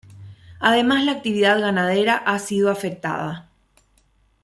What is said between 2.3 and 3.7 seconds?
sido afectada.